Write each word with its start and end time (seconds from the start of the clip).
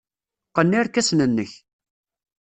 Qqen 0.49 0.75
irkasen-nnek. 0.79 1.51